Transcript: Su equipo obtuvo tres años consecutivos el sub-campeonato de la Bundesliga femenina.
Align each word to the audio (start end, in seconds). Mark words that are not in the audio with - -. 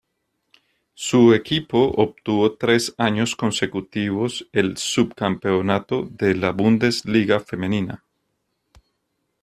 Su 0.95 1.31
equipo 1.35 1.89
obtuvo 1.95 2.53
tres 2.57 2.95
años 2.97 3.35
consecutivos 3.35 4.47
el 4.51 4.77
sub-campeonato 4.77 6.07
de 6.09 6.33
la 6.33 6.53
Bundesliga 6.53 7.39
femenina. 7.39 8.03